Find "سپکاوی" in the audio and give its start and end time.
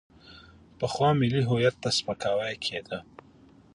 1.97-2.55